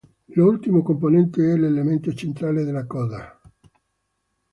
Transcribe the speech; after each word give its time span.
L'ultimo 0.33 0.81
componente 0.81 1.43
è 1.43 1.55
l'elemento 1.57 2.11
centrale 2.15 2.63
della 2.63 2.87
coda. 2.87 3.39